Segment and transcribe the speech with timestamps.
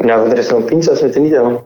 [0.00, 1.58] Nou, wat restaurant Pizza's met de niet aan.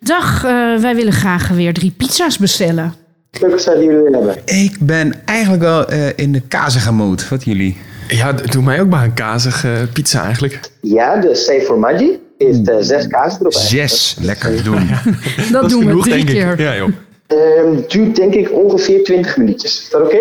[0.00, 2.94] Dag, eh, wij willen graag weer drie pizza's bestellen.
[3.40, 4.42] Welke zou die jullie willen hebben?
[4.44, 7.28] Ik ben eigenlijk wel eh, in de kazige mood.
[7.28, 7.76] Wat jullie?
[8.08, 10.60] Ja, doe mij ook maar een kazige pizza eigenlijk.
[10.80, 13.52] Ja, de Safe for Maggi is de zes kaas erop.
[13.52, 14.16] Zes.
[14.20, 14.88] Lekker doen.
[15.52, 16.34] Dat, is doen we drie denk ik.
[16.34, 16.60] keer.
[16.60, 16.88] Ja, joh.
[17.26, 19.82] Ehm, duurt denk ik ongeveer 20 minuutjes.
[19.82, 20.18] Is dat oké?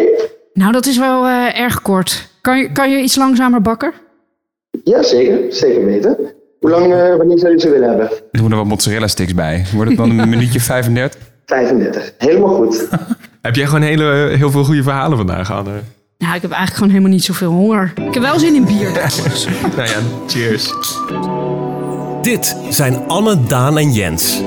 [0.54, 2.28] Nou, dat is wel eh, erg kort.
[2.42, 3.94] Kan je, kan je iets langzamer bakken?
[4.84, 5.40] Ja, zeker.
[5.50, 6.18] Zeker weten.
[6.60, 8.10] Hoe lang, eh, wanneer zou je ze willen hebben?
[8.32, 9.66] Doen er wat mozzarella sticks bij.
[9.74, 11.22] Wordt het dan een minuutje 35?
[11.46, 12.14] 35.
[12.18, 12.88] Helemaal goed.
[13.42, 15.72] Heb jij gewoon hele, heel veel goede verhalen vandaag, Anne?
[16.18, 17.94] Nou, ik heb eigenlijk gewoon helemaal niet zoveel honger.
[18.08, 18.92] Ik heb wel zin in bier.
[18.94, 19.48] trouwens.
[19.76, 19.98] Nou ja,
[20.28, 20.74] cheers.
[22.22, 24.42] Dit zijn Anne, Daan en Jens.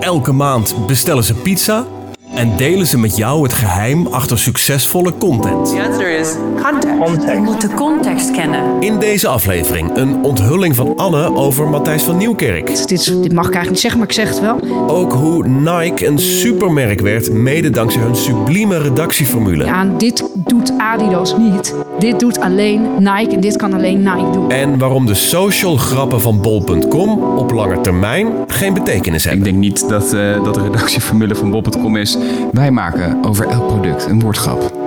[0.00, 1.86] Elke maand bestellen ze pizza
[2.34, 5.66] en delen ze met jou het geheim achter succesvolle content.
[5.70, 6.28] The answer is
[6.62, 7.32] context.
[7.32, 8.60] Je moet de context kennen.
[8.80, 12.66] In deze aflevering een onthulling van Anne over Matthijs van Nieuwkerk.
[12.66, 14.60] dit, is- dit mag ik eigenlijk niet zeggen, maar ik zeg het wel.
[14.88, 19.64] Ook hoe Nike een supermerk werd, mede dankzij hun sublieme redactieformule.
[19.64, 21.74] Ja, dit doet Adidas niet.
[21.98, 24.50] Dit doet alleen Nike en dit kan alleen Nike doen.
[24.50, 29.44] En waarom de social grappen van bol.com op lange termijn geen betekenis Ik hebben.
[29.48, 32.16] denk niet dat, eh, dat de redactieformule van Bob.com is.
[32.52, 34.80] Wij maken over elk product een woordgrap.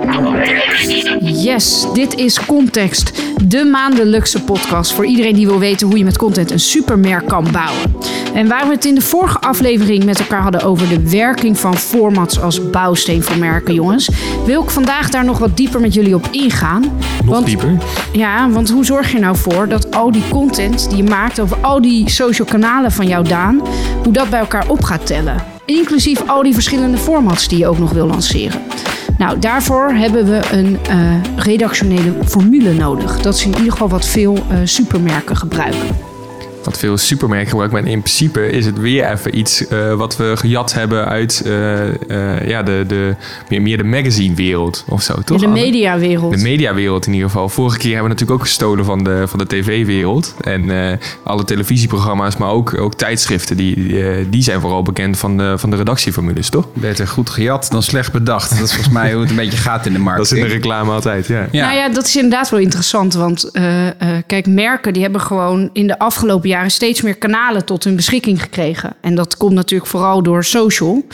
[1.20, 3.22] Yes, dit is Context.
[3.44, 7.46] De maandelijkse podcast voor iedereen die wil weten hoe je met content een supermerk kan
[7.52, 7.96] bouwen.
[8.34, 11.76] En waar we het in de vorige aflevering met elkaar hadden over de werking van
[11.76, 14.08] formats als bouwsteen voor merken, jongens,
[14.44, 16.82] wil ik vandaag daar nog wat dieper met jullie op ingaan.
[17.24, 17.76] Nog Want- dieper.
[18.12, 21.56] Ja, want hoe zorg je nou voor dat al die content die je maakt over
[21.60, 23.60] al die social kanalen van jou, Daan,
[24.02, 25.54] hoe dat bij elkaar op gaat tellen?
[25.66, 28.62] Inclusief al die verschillende formats die je ook nog wil lanceren.
[29.18, 33.20] Nou, daarvoor hebben we een eh, redactionele formule nodig.
[33.20, 35.96] Dat is in ieder geval wat veel eh, supermerken gebruiken.
[36.66, 40.32] Wat veel supermerken gebruiken, maar in principe is het weer even iets eh, wat we
[40.36, 43.14] gejat hebben uit eh, eh, ja, de, de,
[43.48, 45.42] meer, meer de magazinewereld of zo, toch?
[45.42, 46.36] In de mediawereld.
[46.36, 47.48] De mediawereld in ieder geval.
[47.48, 50.34] Vorige keer hebben we natuurlijk ook gestolen van de, van de tv-wereld.
[50.40, 55.36] En eh, alle televisieprogramma's, maar ook, ook tijdschriften, die, die, die zijn vooral bekend van
[55.36, 56.66] de, van de redactieformules, toch?
[56.72, 58.50] Beter goed gejat dan slecht bedacht.
[58.50, 60.18] Dat is volgens mij hoe het een beetje gaat in de markt.
[60.18, 61.46] Dat is in de reclame altijd, ja.
[61.50, 61.66] Ja.
[61.66, 63.14] Nou ja, dat is inderdaad wel interessant.
[63.14, 63.94] Want eh, eh,
[64.26, 68.42] kijk, merken die hebben gewoon in de afgelopen jaren steeds meer kanalen tot hun beschikking
[68.42, 68.94] gekregen.
[69.00, 71.06] En dat komt natuurlijk vooral door social.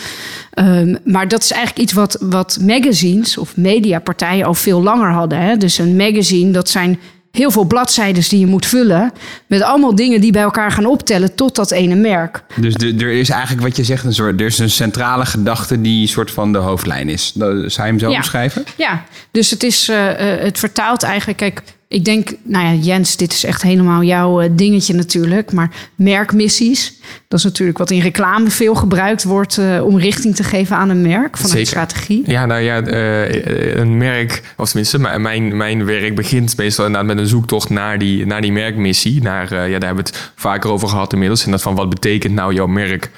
[0.51, 5.39] Ehm, maar dat is eigenlijk iets wat, wat magazines of mediapartijen al veel langer hadden.
[5.41, 5.57] Hè?
[5.57, 6.99] Dus een magazine, dat zijn
[7.31, 9.13] heel veel bladzijden die je moet vullen.
[9.47, 12.43] Met allemaal dingen die bij elkaar gaan optellen tot dat ene merk.
[12.57, 15.81] Dus de- er is eigenlijk wat je zegt, een soort, er is een centrale gedachte
[15.81, 17.33] die een soort van de hoofdlijn is.
[17.35, 18.19] Zou je hem zo Ja.
[18.19, 18.65] beschrijven?
[18.77, 21.39] Ja, dus het, is, eh, eh, het vertaalt eigenlijk.
[21.39, 25.53] Kijk, ik denk, nou ja, Jens, dit is echt helemaal jouw eh, dingetje natuurlijk.
[25.53, 26.99] Maar merkmissies,
[27.29, 30.89] dat is natuurlijk wat in reclame veel gebruikt wordt eh, om richting te geven aan
[30.89, 31.67] een merk vanuit Zeker.
[31.67, 32.23] strategie.
[32.27, 37.19] Ja, nou ja, eh, een merk, of tenminste, mijn, mijn werk begint meestal inderdaad met
[37.19, 39.23] een zoektocht naar die, naar die merkmissie.
[39.23, 41.45] Naar, ja, daar hebben we het vaker over gehad inmiddels.
[41.45, 43.11] En dat van wat betekent nou jouw merk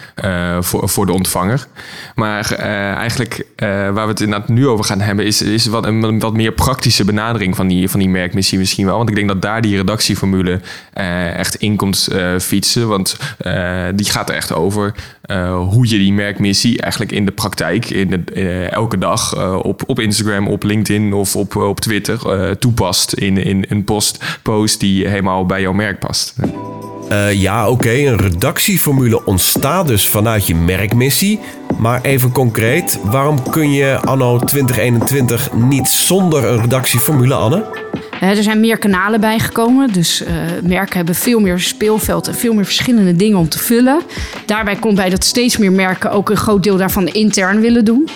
[0.61, 1.67] voor, voor de ontvanger.
[2.15, 2.53] Maar
[2.95, 6.53] eigenlijk waar we het inderdaad nu over gaan hebben, is, is wat, een wat meer
[6.53, 8.97] praktische benadering van die, van die merkmissie misschien wel.
[8.97, 10.61] Want ik denk dat daar die redactieformule
[10.93, 12.89] eh, echt in komt eh, fietsen.
[12.89, 14.95] Want eh, die gaat er echt over
[15.69, 20.49] hoe je die merkmissie eigenlijk in de praktijk, in de, elke dag op, op Instagram,
[20.49, 22.19] op LinkedIn of op, op Twitter
[22.59, 26.35] toepast in, in een post, post die helemaal bij jouw merk past.
[27.33, 31.41] Ja, oké, een redactieformule ontstaat dus vanuit je merkmissie.
[31.79, 37.65] Maar even concreet, waarom kun je anno 2021 niet zonder een redactieformule, Anne?
[38.21, 39.93] Er zijn meer kanalen bijgekomen.
[39.93, 44.01] Dus eh, merken hebben veel meer speelveld en veel meer verschillende dingen om te vullen.
[44.47, 48.09] Daarbij komt bij dat steeds meer merken ook een groot deel daarvan intern willen doen.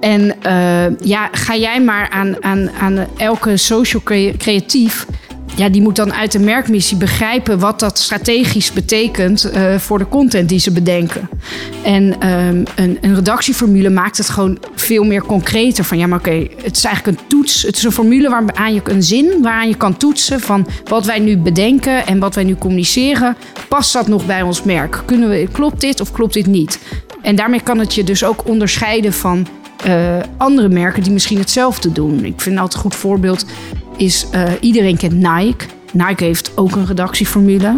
[0.00, 5.06] En eh, ja, ga jij maar aan, aan, aan elke social crea- creatief.
[5.56, 10.08] Ja, die moet dan uit de merkmissie begrijpen wat dat strategisch betekent eh, voor de
[10.08, 11.28] content die ze bedenken.
[11.82, 15.84] En ehm, een, een redactieformule maakt het gewoon veel meer concreter.
[15.84, 17.62] Van ja, maar oké, het is eigenlijk een toets.
[17.62, 21.18] Het is een formule waaraan je een zin waaraan je kan toetsen van wat wij
[21.18, 23.36] nu bedenken en wat wij nu communiceren.
[23.68, 25.02] Past dat nog bij ons merk?
[25.04, 26.78] Kunnen we, klopt dit of klopt dit niet?
[27.22, 29.46] En daarmee kan het je dus ook onderscheiden van
[29.84, 32.24] eh, andere merken die misschien hetzelfde doen.
[32.24, 33.46] Ik vind altijd een goed voorbeeld
[34.02, 35.66] is eh, iedereen kent Nike.
[35.92, 37.74] Nike heeft ook een redactieformule.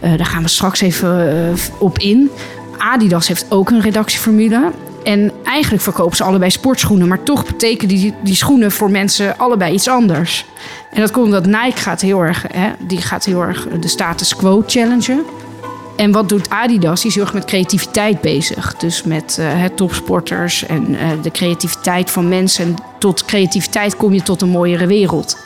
[0.00, 2.30] Eh, daar gaan we straks even eh, op in.
[2.78, 4.72] Adidas heeft ook een redactieformule.
[5.04, 7.08] En eigenlijk verkopen ze allebei sportschoenen.
[7.08, 10.44] Maar toch betekenen die, die schoenen voor mensen allebei iets anders.
[10.92, 14.36] En dat komt omdat Nike gaat heel erg, hè, die gaat heel erg de status
[14.36, 15.24] quo challengen.
[15.96, 17.00] En wat doet Adidas?
[17.00, 18.76] Die is heel erg met creativiteit bezig.
[18.76, 19.40] Dus met
[19.74, 22.64] topsporters en de creativiteit van mensen.
[22.64, 25.45] En tot creativiteit kom je tot een mooiere wereld.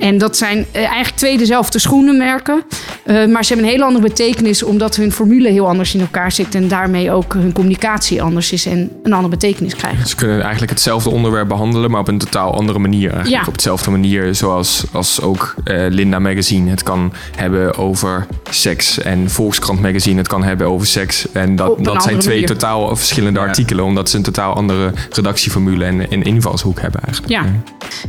[0.00, 2.62] En dat zijn uh, eigenlijk twee dezelfde schoenenmerken.
[3.04, 6.32] Uh, maar ze hebben een hele andere betekenis omdat hun formule heel anders in elkaar
[6.32, 6.54] zit.
[6.54, 10.06] En daarmee ook hun communicatie anders is en een andere betekenis krijgen.
[10.06, 13.12] Ze kunnen eigenlijk hetzelfde onderwerp behandelen, maar op een totaal andere manier.
[13.12, 13.42] Eigenlijk.
[13.42, 13.48] Ja.
[13.48, 19.00] Op dezelfde manier zoals als ook uh, Linda Magazine het kan hebben over seks.
[19.00, 21.32] En Volkskrant Magazine het kan hebben over seks.
[21.32, 22.48] En dat, dat zijn twee manier.
[22.48, 23.46] totaal verschillende ja.
[23.46, 23.84] artikelen.
[23.84, 27.32] Omdat ze een totaal andere redactieformule en, en invalshoek hebben eigenlijk.
[27.32, 27.44] Ja.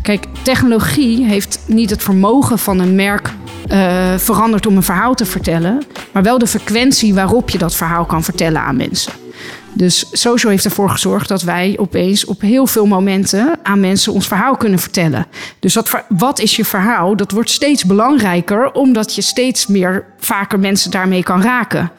[0.01, 3.33] Kijk, technologie heeft niet het vermogen van een merk
[3.71, 8.05] uh, veranderd om een verhaal te vertellen, maar wel de frequentie waarop je dat verhaal
[8.05, 9.13] kan vertellen aan mensen.
[9.73, 14.27] Dus social heeft ervoor gezorgd dat wij opeens op heel veel momenten aan mensen ons
[14.27, 15.25] verhaal kunnen vertellen.
[15.59, 15.77] Dus
[16.09, 17.15] wat, is je verhaal?
[17.15, 21.91] Dat wordt steeds belangrijker, omdat je steeds meer vaker mensen daarmee kan raken.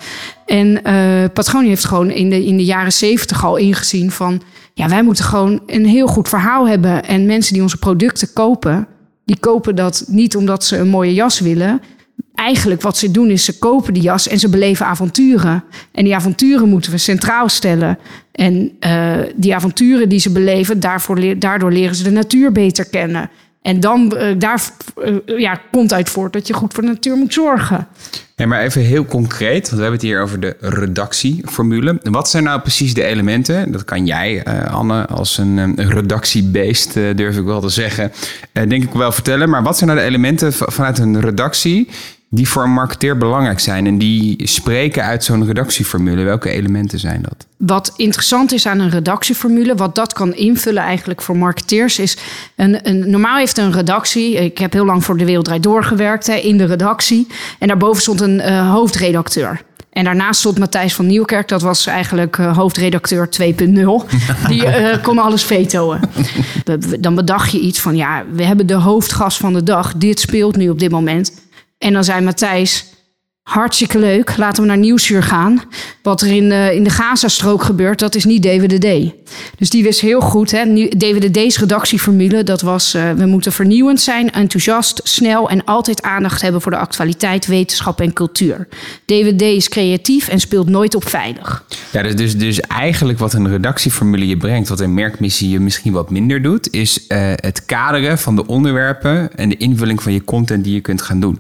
[0.47, 4.43] En uh, heeft gewoon in de, in de jaren zeventig al ingezien van.
[4.75, 7.05] Ja, wij moeten gewoon een heel goed verhaal hebben.
[7.05, 8.87] En mensen die onze producten kopen,
[9.33, 11.81] die kopen dat niet omdat ze een mooie jas willen.
[12.35, 15.65] Eigenlijk wat ze doen is ze kopen die jas en ze beleven avonturen.
[15.93, 17.99] En die avonturen moeten we centraal stellen.
[18.33, 23.31] En uh, die avonturen die ze beleven, daarvoor, daardoor leren ze de natuur beter kennen.
[23.63, 24.63] En dan uh, daar
[25.05, 27.87] uh, ja, komt uit voort dat je goed voor de natuur moet zorgen.
[28.37, 31.99] Ja, maar even heel concreet, want we hebben het hier over de redactieformule.
[32.03, 33.73] Wat zijn nou precies de elementen?
[33.73, 38.13] Dat kan jij, uh, Anne, als een, redactiebeest, durf ik wel te zeggen,
[38.53, 39.51] denk ik wel vertellen.
[39.51, 41.89] Maar wat zijn nou de elementen vanuit een redactie
[42.35, 46.23] die voor een marketeer belangrijk zijn en die spreken uit zo'n redactieformule?
[46.23, 47.47] Welke elementen zijn dat?
[47.57, 52.17] Wat interessant is aan een redactieformule, wat dat kan invullen eigenlijk voor marketeers, is
[52.57, 54.35] een, een normaal heeft een redactie.
[54.35, 57.27] Ik heb heel lang voor de Wereld Draait Door gewerkt hè, in de redactie.
[57.59, 59.63] En daarboven stond een uh, hoofdredacteur.
[59.91, 63.47] En daarnaast stond Matthijs van Nieuwkerk, dat was eigenlijk uh, hoofdredacteur 2.0.
[64.49, 65.99] Die uh, kon alles vetoen.
[67.01, 69.95] Dan bedacht je iets van, ja, we hebben de hoofdgast van de dag.
[69.97, 71.33] Dit speelt nu op dit moment.
[71.83, 72.85] En dan zei Matthijs,
[73.43, 75.63] hartstikke leuk, laten we naar Nieuwsuur gaan.
[76.03, 79.13] Wat er in de, in de Gazastrook gebeurt, dat is niet DWDD.
[79.59, 82.95] Dus die wist heel goed, hè, DWDD's redactieformule, dat was...
[82.95, 85.49] Uh, we moeten vernieuwend zijn, enthousiast, snel...
[85.49, 88.69] en altijd aandacht hebben voor de actualiteit, wetenschap en cultuur.
[89.05, 91.65] DWD is creatief en speelt nooit op veilig.
[91.93, 94.69] Ja, dus, dus, dus eigenlijk wat een redactieformule je brengt...
[94.69, 96.73] wat een merkmissie je misschien wat minder doet...
[96.73, 99.37] is uh, het kaderen van de onderwerpen...
[99.37, 101.39] en de invulling van je content die je kunt gaan doen.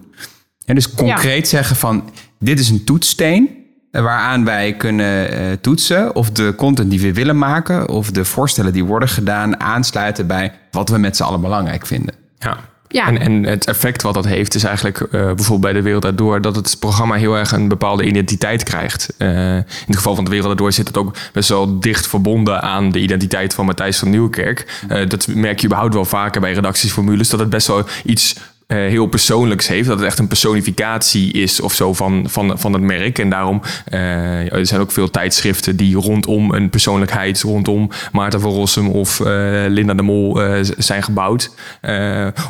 [0.72, 1.56] En dus concreet ja.
[1.56, 3.48] zeggen van dit is een toetssteen
[3.90, 8.72] waaraan wij kunnen uh, toetsen of de content die we willen maken of de voorstellen
[8.72, 12.14] die worden gedaan aansluiten bij wat we met z'n allen belangrijk vinden.
[12.38, 12.56] Ja.
[12.88, 13.06] Ja.
[13.06, 16.40] En, en het effect wat dat heeft is eigenlijk uh, bijvoorbeeld bij de Wereld Door
[16.40, 19.14] dat het programma heel erg een bepaalde identiteit krijgt.
[19.18, 22.62] Uh, in het geval van de Wereld Door zit het ook best wel dicht verbonden
[22.62, 24.82] aan de identiteit van Matthijs van Nieuwkerk.
[24.88, 28.36] Uh, dat merk je überhaupt wel vaker bij redactiesformules, dat het best wel iets
[28.76, 29.88] heel persoonlijks heeft.
[29.88, 33.18] Dat het echt een personificatie is of zo van, van, van het merk.
[33.18, 38.50] En daarom uh, er zijn ook veel tijdschriften die rondom een persoonlijkheid, rondom Maarten van
[38.50, 39.26] Rossum of uh,
[39.68, 40.40] Linda de Mol
[40.78, 41.50] zijn gebouwd.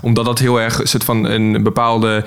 [0.02, 2.24] omdat dat heel erg soort van een bepaalde.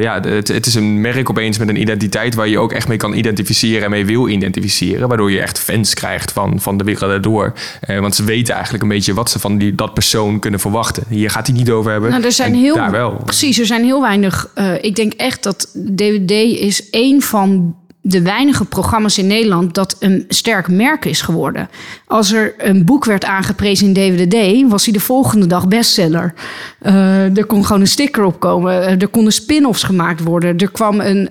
[0.00, 2.96] ja, het, het is een merk opeens met een identiteit waar je ook echt mee
[2.96, 5.08] kan identificeren en mee wil identificeren.
[5.08, 7.52] Waardoor je echt fans krijgt van, van de wereld erdoor.
[7.86, 11.04] want ze weten eigenlijk een beetje wat ze van die, dat persoon kunnen verwachten.
[11.08, 12.10] Hier gaat hij niet over hebben.
[12.10, 13.23] Nou, er zijn heel daar wel.
[13.24, 14.50] Precies, er zijn heel weinig.
[14.54, 19.96] Uh, ik denk echt dat DVD is één van de weinige programma's in Nederland dat
[20.00, 21.68] een sterk merk is geworden.
[22.06, 26.34] Als er een boek werd aangeprezen in DVD, was hij de volgende dag bestseller.
[26.82, 29.00] Uh, er kon gewoon een sticker op komen.
[29.00, 30.58] Er konden spin-offs gemaakt worden.
[30.58, 31.28] Er kwam een.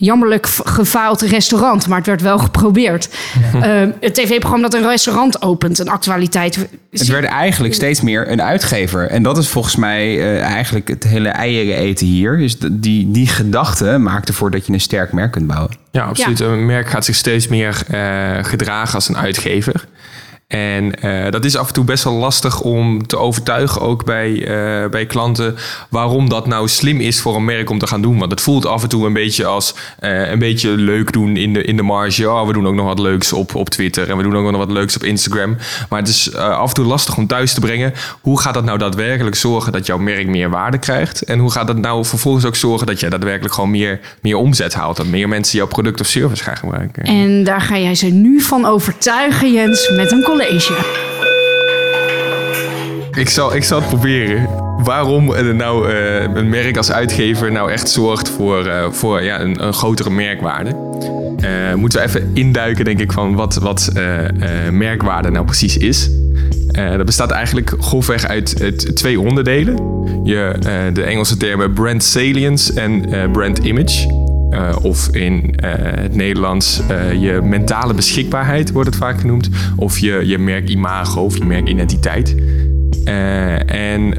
[0.00, 3.08] Jammerlijk gefaald restaurant, maar het werd wel geprobeerd.
[3.52, 3.82] Ja.
[3.82, 6.68] Uh, het tv-programma dat een restaurant opent, een actualiteit.
[6.90, 9.10] Het werd eigenlijk steeds meer een uitgever.
[9.10, 12.36] En dat is volgens mij uh, eigenlijk het hele eieren eten hier.
[12.36, 15.76] Dus die, die gedachte maakt ervoor dat je een sterk merk kunt bouwen.
[15.90, 16.38] Ja, absoluut.
[16.38, 16.46] Ja.
[16.46, 19.84] Een merk gaat zich steeds meer uh, gedragen als een uitgever.
[20.48, 24.30] En uh, dat is af en toe best wel lastig om te overtuigen, ook bij,
[24.30, 25.56] uh, bij klanten,
[25.88, 28.18] waarom dat nou slim is voor een merk om te gaan doen.
[28.18, 31.52] Want het voelt af en toe een beetje als uh, een beetje leuk doen in
[31.52, 32.30] de, in de marge.
[32.30, 34.60] Oh, we doen ook nog wat leuks op, op Twitter en we doen ook nog
[34.60, 35.56] wat leuks op Instagram.
[35.88, 37.92] Maar het is af en toe lastig om thuis te brengen.
[38.20, 41.22] Hoe gaat dat nou daadwerkelijk zorgen dat jouw merk meer waarde krijgt?
[41.22, 44.74] En hoe gaat dat nou vervolgens ook zorgen dat je daadwerkelijk gewoon meer, meer omzet
[44.74, 44.96] haalt?
[44.96, 47.02] Dat meer mensen jouw product of service gaan gebruiken?
[47.02, 50.22] En daar ga jij ze nu van overtuigen, Jens, met een
[53.18, 54.48] Ik zal, ik zal het proberen.
[54.84, 59.40] waarom eh, nou eh, een merk als uitgever nou echt zorgt voor, eh, voor ja,
[59.40, 60.86] een, een grotere merkwaarde.
[61.76, 63.90] Moeten we even induiken, denk ik, van wat, wat
[64.70, 66.10] merkwaarde nou precies is.
[66.72, 69.76] Dat bestaat eigenlijk grofweg uit, uit twee onderdelen.
[70.24, 70.54] Je,
[70.92, 74.27] de Engelse termen brand salience en brand image.
[74.50, 79.48] Eh, of in eh, het Nederlands eh, je mentale beschikbaarheid wordt het vaak genoemd.
[79.76, 82.36] Of je, je merkimago of je merkidentiteit.
[83.66, 84.14] En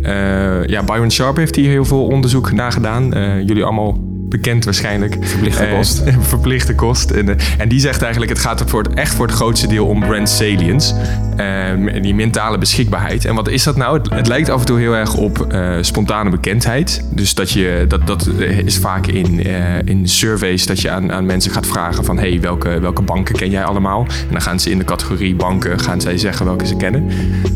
[0.67, 3.09] ja, Byron Sharp heeft hier heel veel onderzoek naar gedaan.
[3.45, 3.97] Jullie allemaal
[4.29, 5.17] bekend waarschijnlijk.
[5.21, 6.03] Verplichte kost.
[6.19, 7.11] verplichte kost.
[7.11, 9.85] En, en die zegt eigenlijk, het gaat er voor het, echt voor het grootste deel
[9.85, 10.95] om brand salience.
[11.39, 13.25] Eh, die mentale beschikbaarheid.
[13.25, 14.01] En wat is dat nou?
[14.09, 17.05] Het, lijkt af en toe heel erg op eh, spontane bekendheid.
[17.11, 18.29] Dus dat, je, dat, dat
[18.65, 22.17] is vaak in, eh, in surveys dat je aan, aan mensen gaat vragen van...
[22.17, 24.01] hey, welke, welke banken ken jij allemaal?
[24.01, 27.09] En dan gaan ze in de categorie banken gaan zij zeggen welke ze kennen.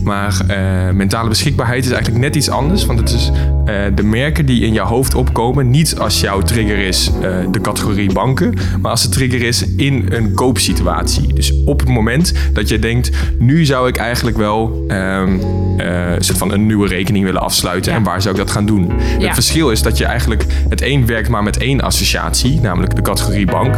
[0.03, 2.85] Maar eh, mentale beschikbaarheid is eigenlijk net iets anders.
[2.85, 3.31] Want het is
[3.65, 5.69] eh, de merken die in jouw hoofd opkomen...
[5.69, 8.53] niet als jouw trigger is eh, de categorie banken...
[8.81, 11.33] maar als de trigger is in een koopsituatie.
[11.33, 13.11] Dus op het moment dat je denkt...
[13.39, 17.91] nu zou ik eigenlijk wel een soort van een nieuwe rekening willen afsluiten...
[17.91, 17.97] Ja.
[17.97, 18.91] en waar zou ik dat gaan doen?
[19.19, 19.25] Ja.
[19.25, 20.45] Het verschil is dat je eigenlijk...
[20.69, 23.75] het een werkt maar met één associatie, namelijk de categorie bank...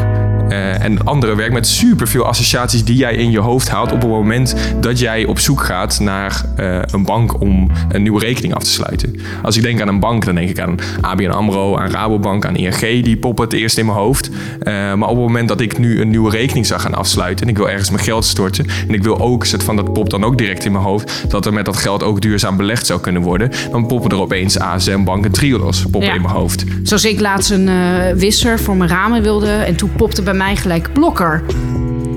[0.50, 4.02] Eh, en het andere werkt met superveel associaties die jij in je hoofd haalt op
[4.02, 8.54] het moment dat jij op zoek gaat naar eh, een bank om een nieuwe rekening
[8.54, 9.16] af te sluiten.
[9.44, 12.56] Als ik denk aan een bank, dan denk ik aan ABN AMRO, aan Rabobank, aan
[12.56, 14.30] ING, die poppen het eerst in mijn hoofd.
[14.60, 17.52] Eh, maar op het moment dat ik nu een nieuwe rekening zou gaan afsluiten en
[17.52, 20.24] ik wil ergens mijn geld storten en ik wil ook, soort van dat popt dan
[20.24, 23.22] ook direct in mijn hoofd, dat er met dat geld ook duurzaam belegd zou kunnen
[23.22, 26.14] worden, dan poppen er opeens ASM Bank en Triodos poppen Ja.
[26.16, 26.64] in mijn hoofd.
[26.84, 27.70] Zoals ik laatst een
[28.18, 29.48] wisser voor mijn ramen wilde.
[29.52, 31.44] En toen popte bij mij gelijk blokker.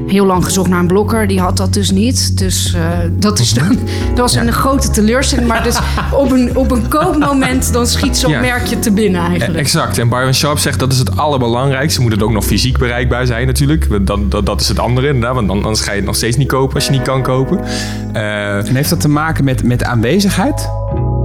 [0.06, 1.26] Heel lang gezocht naar een blokker.
[1.26, 2.38] Die had dat dus niet.
[2.38, 2.82] Dus eh,
[3.12, 3.68] dat, is dan,
[4.08, 5.48] dat was een grote teleurstelling.
[5.48, 5.78] Maar dus
[6.12, 8.40] op een, op een koopmoment dan schiet zo'n Ja.
[8.40, 9.58] merkje te binnen eigenlijk.
[9.58, 9.98] Exact.
[9.98, 12.00] En Byron Sharp zegt dat is het allerbelangrijkste.
[12.00, 14.06] Moet het ook nog fysiek bereikbaar zijn natuurlijk.
[14.06, 15.34] Dat, dat, dat is het andere inderdaad.
[15.34, 17.60] Want dan, anders ga je het nog steeds niet kopen als je niet kan kopen.
[18.12, 20.68] Eh, En heeft dat te maken met, met aanwezigheid?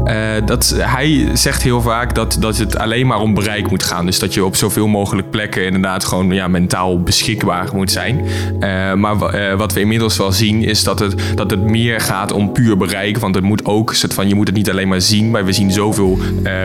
[0.03, 4.05] Eh, dat, hij zegt heel vaak dat, dat het alleen maar om bereik moet gaan.
[4.05, 8.25] Dus dat je op zoveel mogelijk plekken inderdaad gewoon ja, mentaal beschikbaar moet zijn.
[8.59, 12.31] Eh, maar eh, wat we inmiddels wel zien is dat het, dat het meer gaat
[12.31, 13.17] om puur bereik.
[13.17, 15.31] Want het moet ook, soort van, je moet het niet alleen maar zien.
[15.31, 16.19] Maar we zien zoveel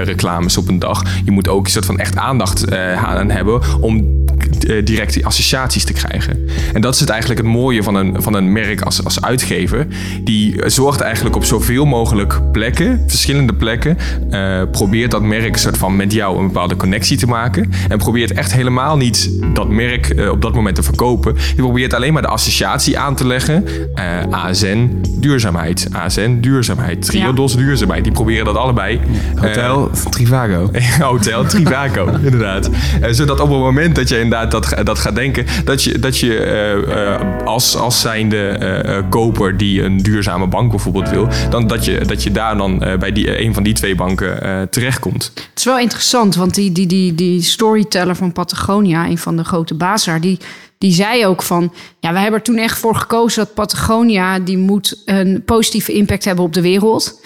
[0.04, 1.02] reclames op een dag.
[1.24, 4.18] Je moet ook soort van echt aandacht aan hebben om
[4.68, 6.48] eh, direct die associaties te krijgen.
[6.72, 9.86] En dat is het eigenlijk het mooie van een, van een merk als, als uitgever.
[10.24, 13.98] Die zorgt eigenlijk op zoveel mogelijk plekken, verschillende plekken,
[14.30, 17.70] eh, probeert dat merk soort van met jou een bepaalde connectie te maken.
[17.88, 21.34] En probeert echt helemaal niet dat merk eh, op dat moment te verkopen.
[21.34, 23.64] Die probeert alleen maar de associatie aan te leggen.
[23.94, 25.88] Eh, ASN, duurzaamheid.
[25.92, 27.04] ASN, duurzaamheid.
[27.06, 28.04] Triodos, duurzaamheid.
[28.04, 29.00] Die proberen dat allebei.
[29.34, 30.70] Hotel Trivago.
[31.10, 32.70] Hotel Trivago, inderdaad.
[33.00, 36.18] Eh, zodat op het moment dat je inderdaad dat, dat gaat denken, dat je, dat
[36.18, 41.66] je eh, eh, als, als zijnde eh, koper die een duurzame bank bijvoorbeeld wil, dan
[41.66, 45.32] dat je, dat je daar dan bij die, een van die twee banken terechtkomt.
[45.34, 49.44] Het is wel interessant, want die, die, die, die storyteller van Patagonia, een van de
[49.44, 50.38] grote baas daar, die,
[50.78, 51.72] die zei ook van...
[52.00, 54.38] Ja, wij hebben er toen echt voor gekozen dat Patagonia...
[54.38, 57.20] die moet een positieve impact hebben op de wereld.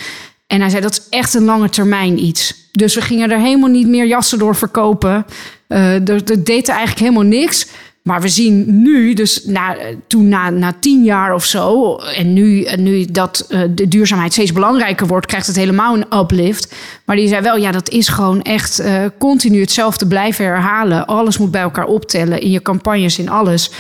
[0.47, 2.69] En hij zei, dat is echt een lange termijn iets.
[2.73, 5.27] Dus we gingen er helemaal niet meer jassen door verkopen.
[5.73, 7.67] Eh dat, dat deed er eigenlijk helemaal niks.
[8.03, 9.77] Maar we zien nu, dus na,
[10.07, 14.53] toen na, na tien jaar of zo, en nu, nu dat eh, de duurzaamheid steeds
[14.53, 16.75] belangrijker wordt, krijgt het helemaal een uplift.
[17.05, 21.07] Maar die zei wel, ja, dat is gewoon echt eh, continu hetzelfde blijven herhalen.
[21.07, 23.71] Alles moet bij elkaar optellen in je campagnes, in alles.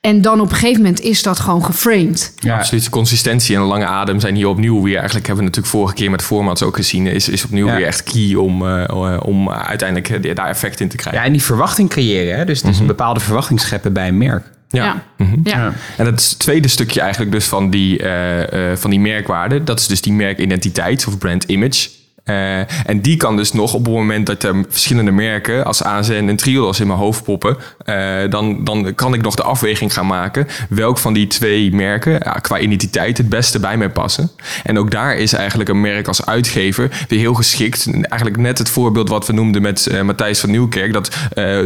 [0.00, 2.32] En dan op een gegeven moment is dat gewoon geframed.
[2.36, 2.56] Ja.
[2.56, 2.88] Absoluut.
[2.88, 4.96] Consistentie en een lange adem zijn hier opnieuw weer.
[4.96, 7.06] Eigenlijk hebben we natuurlijk vorige keer met formats ook gezien.
[7.06, 7.76] Is, is opnieuw Ja.
[7.76, 11.20] weer echt key om, eh, om uiteindelijk eh, daar effect in te krijgen.
[11.20, 12.38] Ja, en die verwachting creëren.
[12.38, 12.44] Hè?
[12.44, 12.80] Dus, dus Mhm.
[12.80, 14.44] een bepaalde verwachting scheppen bij een merk.
[14.68, 15.02] Ja.
[15.16, 15.36] Mhm.
[15.44, 15.72] Ja.
[15.96, 19.64] En het is het tweede stukje eigenlijk dus van die, eh, eh, van die merkwaarde.
[19.64, 21.88] Dat is dus die merkidentiteit of brand image.
[22.30, 26.12] Eh, en die kan dus nog op het moment dat er verschillende merken als ASN
[26.12, 30.06] en Triodos in mijn hoofd poppen, eh, dan, dan kan ik nog de afweging gaan
[30.06, 34.30] maken welk van die twee merken qua identiteit het beste bij mij passen.
[34.64, 37.86] En ook daar is eigenlijk een merk als uitgever weer heel geschikt.
[37.92, 41.10] Eigenlijk net het voorbeeld wat we noemden met eh, Matthijs van Nieuwkerk, dat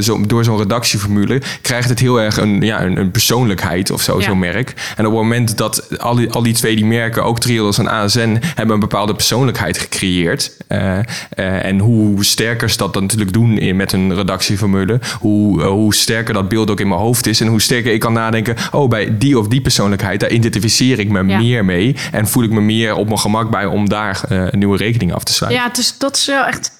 [0.00, 4.18] zo, door zo'n redactieformule krijgt het heel erg een, ja, een, een persoonlijkheid of zo,
[4.18, 4.24] Ja.
[4.24, 4.74] zo'n merk.
[4.96, 7.88] En op het moment dat al die, al die twee die merken, ook Triodos en
[7.88, 13.32] ASN, hebben een bepaalde persoonlijkheid gecreëerd, Uh, uh, en hoe sterker ze dat dan natuurlijk
[13.32, 17.26] doen in, met een redactieformule, hoe, uh, hoe sterker dat beeld ook in mijn hoofd
[17.26, 17.40] is.
[17.40, 21.08] En hoe sterker ik kan nadenken, oh, bij die of die persoonlijkheid, daar identificeer ik
[21.08, 21.38] me ja.
[21.38, 21.96] meer mee.
[22.12, 25.24] En voel ik me meer op mijn gemak bij om daar een nieuwe rekening af
[25.24, 25.62] te sluiten.
[25.62, 26.70] Ja, dus dat is wel echt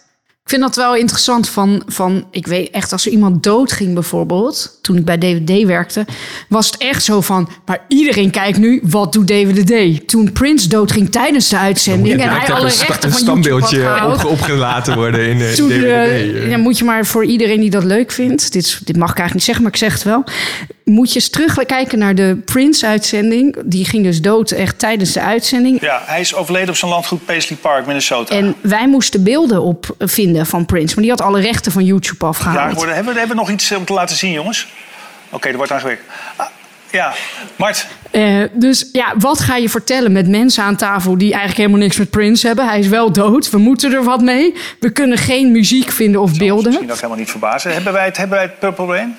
[0.45, 4.79] ik vind dat wel interessant van, van, ik weet echt, als er iemand doodging bijvoorbeeld,
[4.83, 6.07] toen ik bij DVD werkte,
[6.49, 10.09] was het echt zo van, maar iedereen kijkt nu, wat doet DVD?
[10.09, 14.95] Toen Prince doodging tijdens de uitzending en hij alle rechten van een standbeeldje op, opgelaten
[14.95, 16.35] worden in de toen, DVD.
[16.35, 19.19] Uh, ja, moet je maar voor iedereen die dat leuk vindt, dit, dit mag ik
[19.19, 20.25] eigenlijk niet zeggen, maar ik zeg het wel,
[20.85, 23.57] moet je eens terugkijken naar de Prince-uitzending.
[23.65, 25.81] Die ging dus dood echt tijdens de uitzending.
[25.81, 28.35] Ja, hij is overleden op zijn landgoed Paisley Park, Minnesota.
[28.35, 30.95] En wij moesten beelden op vinden van Prince.
[30.95, 32.81] Maar die had alle rechten van YouTube afgehaald.
[32.81, 34.67] Ja, hebben, we, hebben we nog iets om te laten zien, jongens?
[35.27, 36.03] Oké, okay, dat wordt aangewerkt.
[36.37, 36.47] Ah,
[36.91, 37.13] ja,
[37.57, 37.87] Mart.
[38.13, 41.97] Uh, dus ja, wat ga je vertellen met mensen aan tafel die eigenlijk helemaal niks
[41.97, 42.69] met Prince hebben?
[42.69, 44.55] Hij is wel dood, we moeten er wat mee.
[44.81, 46.65] We kunnen geen muziek vinden of beelden.
[46.65, 47.73] Misschien ook helemaal niet verbazen.
[47.73, 49.17] Hebben wij het, hebben wij het Purple Rain?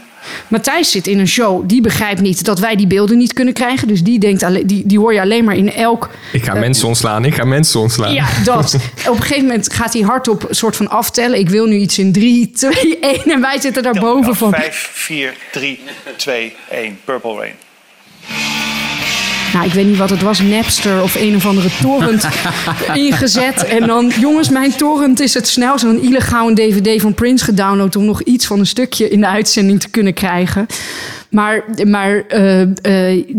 [0.47, 3.87] Matthijs zit in een show, die begrijpt niet dat wij die beelden niet kunnen krijgen.
[3.87, 6.09] Dus die denkt, alleen, die, die hoor je alleen maar in elk...
[6.31, 8.13] Ik ga uh, mensen ontslaan, ik ga mensen ontslaan.
[8.13, 8.75] Ja, dat.
[9.09, 11.39] Op een gegeven moment gaat hij hardop een soort van aftellen.
[11.39, 14.51] Ik wil nu iets in 3, 2, 1 en wij zitten daarboven van...
[14.51, 15.79] 5, 4, 3,
[16.15, 16.99] 2, 1.
[17.05, 17.64] Purple Rain.
[19.55, 22.27] Nou, ik weet niet wat het was, Napster of een of andere torrent
[22.93, 23.65] ingezet.
[23.65, 25.83] En dan, jongens, mijn torrent is het snelst.
[25.83, 29.19] En dan illegaal een dvd van Prince gedownload om nog iets van een stukje in
[29.19, 30.65] de uitzending te kunnen krijgen.
[31.35, 32.67] Maar, maar uh, uh,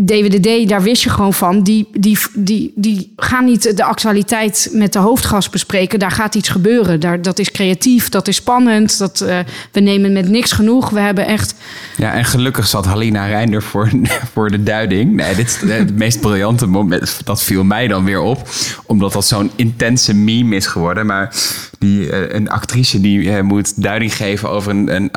[0.05, 1.63] DWDD, daar wist je gewoon van.
[1.63, 5.99] Die, die, die, die gaan niet de actualiteit met de hoofdgast bespreken.
[5.99, 6.99] Daar gaat iets gebeuren.
[6.99, 8.97] Daar, dat is creatief, dat is spannend.
[8.97, 9.39] Dat, uh,
[9.71, 10.89] we nemen met niks genoeg.
[10.89, 11.55] We hebben echt...
[11.95, 13.89] Ja, en gelukkig zat Halina Reinder voor,
[14.33, 15.13] voor de duiding.
[15.13, 17.19] Nee, dit is het meest briljante moment.
[17.23, 18.49] Dat viel mij dan weer op.
[18.85, 21.05] Omdat dat zo'n intense meme is geworden.
[21.05, 21.35] Maar
[21.79, 25.09] die, een actrice die moet duiding geven over een, een,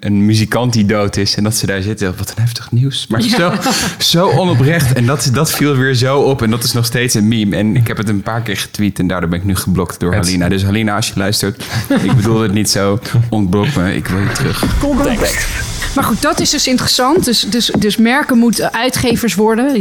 [0.00, 1.36] een muzikant die dood is.
[1.36, 3.06] En dat ze daar zitten wat een heftig nieuws.
[3.06, 3.52] Maar zo,
[3.98, 4.92] zo onoprecht.
[4.92, 6.42] En dat, dat viel weer zo op.
[6.42, 7.56] En dat is nog steeds een meme.
[7.56, 8.98] En ik heb het een paar keer getweet.
[8.98, 10.48] En daardoor ben ik nu geblokt door Halina.
[10.48, 11.64] Dus Halina, als je luistert.
[12.02, 12.98] ik bedoel het niet zo.
[13.28, 13.94] Ontblok me.
[13.94, 14.78] Ik wil je terug.
[14.80, 15.73] Context.
[15.94, 17.24] Maar goed, dat is dus interessant.
[17.24, 19.72] Dus, dus, dus merken moeten uitgevers worden.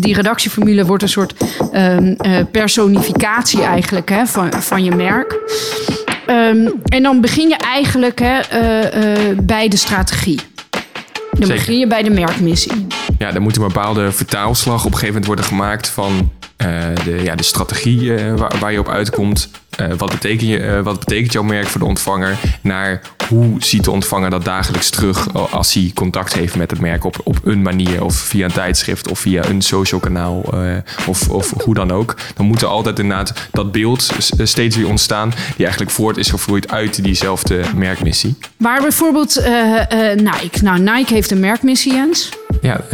[0.00, 1.34] Die redactieformule wordt een soort
[1.72, 5.38] um, uh, personificatie eigenlijk hè, van, van je merk.
[6.26, 10.40] Um, en dan begin je eigenlijk hè, uh, uh, bij de strategie.
[10.70, 11.54] Dan Zeker.
[11.54, 12.86] begin je bij de merkmissie.
[13.18, 16.32] Ja, er moet een bepaalde vertaalslag op een gegeven moment worden gemaakt van
[17.04, 19.50] de, ja, de strategie waar, waar, je op uitkomt.
[19.80, 22.38] Uh, wat, betekent je, wat betekent jouw merk voor de ontvanger?
[22.60, 27.04] Naar hoe ziet de ontvanger dat dagelijks terug als hij contact heeft met het merk
[27.04, 30.54] op, op een manier, of via een tijdschrift of via een social kanaal
[31.06, 32.16] of, of hoe dan ook.
[32.34, 34.10] Dan moet er altijd inderdaad dat beeld
[34.42, 38.38] steeds weer ontstaan, die eigenlijk voort is gevloeid uit diezelfde merkmissie.
[38.56, 39.34] Maar bijvoorbeeld
[40.14, 40.62] Nike.
[40.62, 42.30] Nou, Nike heeft een merkmissie, Jens.
[42.60, 42.84] Ja,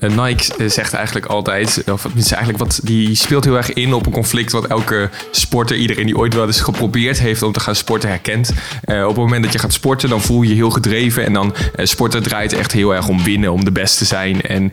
[0.00, 4.12] Nike zegt eigenlijk altijd, of is eigenlijk wat die speelt heel erg in op een
[4.12, 8.08] conflict wat elke sporter, iedereen die ooit wel eens geprobeerd heeft om te gaan sporten,
[8.08, 8.52] herkent.
[8.86, 11.24] Uh, op het moment dat je gaat sporten, dan voel je je heel gedreven.
[11.24, 14.42] En dan uh, sporten draait echt heel erg om winnen, om de beste te zijn.
[14.42, 14.70] En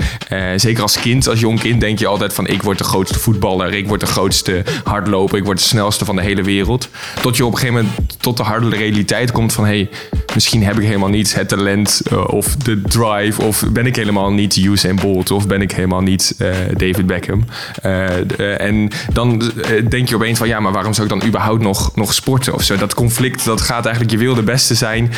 [0.56, 3.74] zeker als kind, als jong kind, denk je altijd van ik word de grootste voetballer,
[3.74, 6.90] ik word de grootste hardloper, ik word de snelste van de hele wereld.
[7.22, 9.90] Tot je op een gegeven moment tot de harde realiteit komt van hé, hey,
[10.34, 14.56] misschien heb ik helemaal niet het talent of de drive of ben ik helemaal niet
[14.56, 16.36] Usain Bolt of ben ik helemaal niet
[16.78, 17.46] David Beckham.
[17.86, 19.52] Uh, en dan
[19.90, 22.64] denk je opeens van ja, maar waarom zou ik dan überhaupt nog, nog sporten of
[22.64, 22.78] zo?
[22.78, 25.12] Dat conflict, dat gaat eigenlijk, je wil de beste zijn,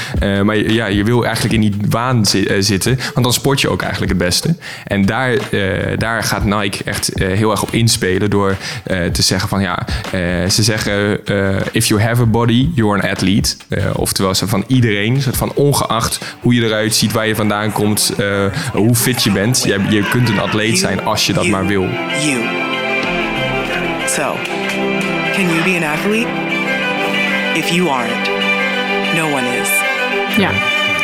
[0.43, 3.81] maar ja, je wil eigenlijk in die waan zi zitten, want dan sport je ook
[3.81, 4.55] eigenlijk het beste.
[4.83, 5.37] En daar,
[5.97, 8.55] daar gaat Nike echt heel erg op inspelen door
[9.11, 9.85] te zeggen van ja,
[10.49, 11.19] ze zeggen
[11.71, 13.55] if you have a body, you're an athlete.
[13.93, 18.13] oftewel ze van iedereen, van ongeacht hoe je eruit ziet, waar je vandaan komt,
[18.73, 19.63] hoe fit je bent.
[19.63, 21.81] Je, je kunt een atleet zijn als je dat maar wil.
[21.81, 22.41] You.
[24.07, 24.35] So,
[25.33, 26.27] can you be an athlete?
[27.55, 28.29] If you aren't,
[29.15, 29.69] no one is.
[30.37, 30.51] Ja,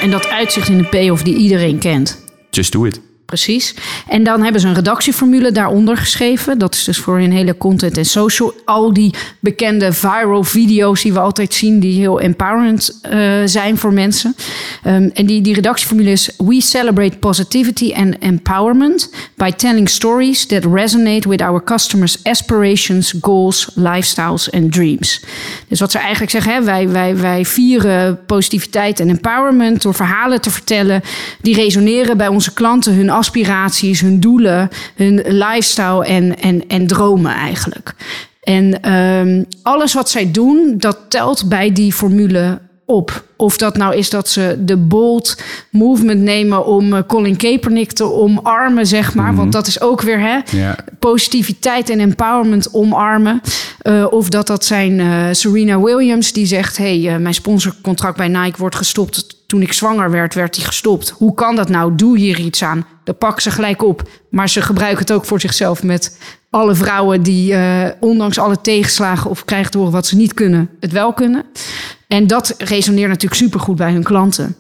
[0.02, 2.26] en dat uitzicht in de payoff die iedereen kent.
[2.50, 3.02] Just do it.
[3.30, 3.76] Precies.
[4.08, 6.58] En dan hebben ze een redactieformule daaronder geschreven.
[6.58, 8.54] Dat is dus voor hun hele content en social.
[8.66, 13.94] Al die bekende viral video's die we altijd zien, die heel empowerend uh, zijn voor
[13.94, 14.36] mensen.
[14.86, 20.66] Um, en die, die redactieformule is: We celebrate positivity and empowerment by telling stories that
[20.74, 25.24] resonate with our customers' aspirations, goals, lifestyles and dreams.
[25.68, 30.42] Dus wat ze eigenlijk zeggen, hè, wij, wij, wij vieren positiviteit en empowerment door verhalen
[30.42, 31.02] te vertellen
[31.42, 37.34] die resoneren bij onze klanten, hun aspiraties, hun doelen, hun lifestyle en, en, en dromen
[37.34, 37.94] eigenlijk.
[38.44, 43.24] En ehm, alles wat zij doen, dat telt bij die formule op.
[43.36, 48.12] Of dat nou is dat ze de bold movement nemen om uh, Colin Kaepernick te
[48.14, 49.36] omarmen, zeg maar.
[49.36, 50.40] Want dat is ook weer hè,
[51.00, 53.42] positiviteit en empowerment omarmen.
[53.84, 56.78] Uh, of dat dat zijn uh, Serena Williams die zegt...
[56.78, 59.39] hey, uh, mijn sponsorcontract bij Nike wordt gestopt.
[59.50, 61.10] Toen ik zwanger werd, werd die gestopt.
[61.10, 61.96] Hoe kan dat nou?
[61.96, 62.86] Doe hier iets aan.
[63.04, 64.10] Dat pakken ze gelijk op.
[64.30, 66.18] Maar ze gebruiken het ook voor zichzelf met
[66.50, 67.24] alle vrouwen...
[67.24, 67.56] die
[68.00, 70.70] ondanks alle tegenslagen of krijgen horen wat ze niet kunnen...
[70.80, 71.46] het wel kunnen.
[72.08, 74.56] En dat resoneert natuurlijk supergoed bij hun klanten.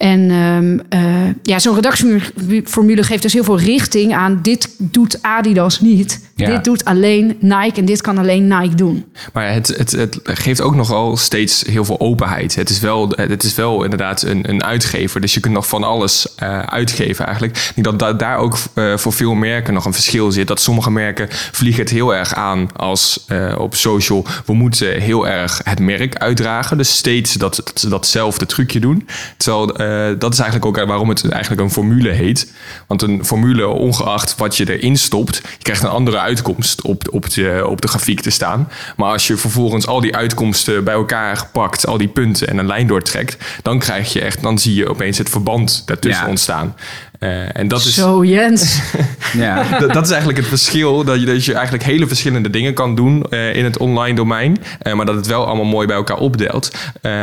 [0.00, 4.38] En um, uh, ja, zo'n redactieformule geeft dus heel veel richting aan.
[4.42, 6.20] Dit doet Adidas niet.
[6.34, 6.46] Ja.
[6.46, 9.04] Dit doet alleen Nike en dit kan alleen Nike doen.
[9.32, 12.54] Maar het, het, het geeft ook nogal steeds heel veel openheid.
[12.54, 15.20] Het is wel, het is wel inderdaad een, een uitgever.
[15.20, 17.56] Dus je kunt nog van alles uh, uitgeven eigenlijk.
[17.56, 20.48] Ik denk dat da daar ook uh, voor veel merken nog een verschil zit.
[20.48, 23.24] Dat sommige merken vliegen het heel erg aan als
[23.56, 24.26] op social.
[24.46, 26.76] We moeten heel erg het merk uitdragen.
[26.76, 29.08] Dus steeds dat, dat ze datzelfde trucje doen.
[29.36, 32.52] Terwijl dat is eigenlijk ook waarom het eigenlijk een formule heet.
[32.86, 37.30] Want een formule, ongeacht wat je erin stopt, je krijgt een andere uitkomst op, op,
[37.30, 38.68] de, op de grafiek te staan.
[38.96, 42.66] Maar als je vervolgens al die uitkomsten bij elkaar pakt, al die punten en een
[42.66, 46.30] lijn doortrekt, dan krijg je echt, dan zie je opeens het verband daartussen ja.
[46.30, 46.74] ontstaan.
[47.20, 48.80] Uh, en dat is, Zo, Jens.
[49.32, 51.04] ja, dat, dat, is eigenlijk het verschil.
[51.04, 54.56] Dat je, dat je eigenlijk hele verschillende dingen kan doen uh, in het online domein.
[54.82, 56.70] Uh, maar dat het wel allemaal mooi bij elkaar opdeelt.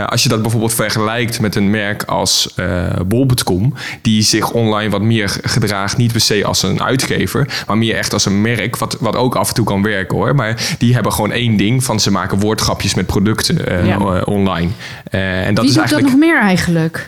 [0.05, 2.55] als je dat bijvoorbeeld vergelijkt met een merk als
[3.05, 3.73] bol.com.
[4.01, 5.97] Die zich online wat meer gedraagt.
[5.97, 7.63] Niet per se als een uitgever.
[7.67, 8.77] Maar meer echt als een merk.
[8.77, 10.35] Wat, wat ook af en toe kan werken hoor.
[10.35, 11.83] Maar die hebben gewoon één ding.
[11.83, 14.21] Van ze maken woordgrapjes met producten ja.
[14.21, 14.71] online.
[15.09, 15.89] en dat Wie is doet eigenlijk...
[15.89, 17.07] dat nog meer eigenlijk?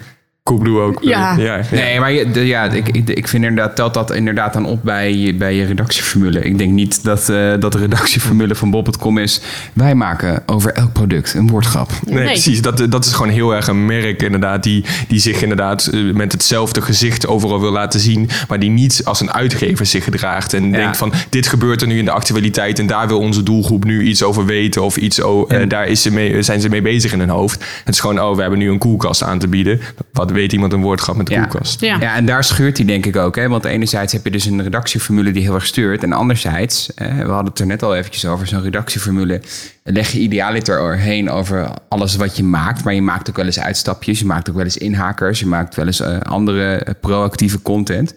[0.50, 0.98] Coolblue ook.
[1.02, 1.36] Ja.
[1.38, 1.64] ja, ja.
[1.72, 4.80] Nee, maar je, de, ja, ik, ik, ik vind inderdaad, telt dat inderdaad dan op
[4.84, 6.40] bij, je- bij je redactieformule.
[6.42, 9.42] Ik denk niet dat, eh, dat de redactieformule van Bob.com is.
[9.74, 11.90] Wij maken over elk product een woordgrap.
[12.06, 12.26] Nee, Nee.
[12.26, 12.62] precies.
[12.62, 14.64] Dat, dat is gewoon heel erg een merk inderdaad.
[14.64, 18.30] Die, die zich inderdaad eh, met hetzelfde gezicht overal wil laten zien.
[18.48, 20.54] Maar die niet als een uitgever zich gedraagt.
[20.54, 22.80] En denkt van dit gebeurt er nu in de actualiteit.
[22.80, 24.82] En daar wil onze doelgroep nu iets over weten.
[24.84, 27.64] Of iets, oh, daar is ze mee, zijn ze mee bezig in hun hoofd.
[27.84, 29.80] Het is gewoon, oh, we hebben nu een koelkast aan te bieden.
[30.14, 31.40] Wat weet iemand een woordgrap met Ja.
[31.46, 31.82] koelkast?
[31.82, 31.98] Ja.
[32.00, 33.36] Ja, en daar scheurt hij denk ik ook.
[33.36, 33.48] Hè?
[33.48, 36.04] Want enerzijds heb je dus een redactieformule die heel erg stuurt.
[36.04, 39.42] En anderzijds, eh, we hadden het er net al eventjes over, zo'n redactieformule.
[39.84, 42.84] Leg je idealiter heen over alles wat je maakt.
[42.84, 44.20] Maar je maakt ook wel eens uitstapjes.
[44.20, 45.40] Je maakt ook wel eens inhakers.
[45.40, 48.14] Je maakt wel eens eh, andere eh, proactieve content.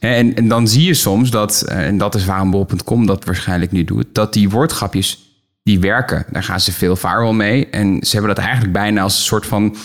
[0.00, 3.24] Hè, En, en dan zie je soms dat, eh, en dat is waarom bol.com dat
[3.24, 5.18] waarschijnlijk nu doet, dat die woordgrapjes
[5.62, 6.24] die werken.
[6.30, 7.68] Daar gaan ze veel viral mee.
[7.70, 9.76] En ze hebben dat eigenlijk bijna als een soort van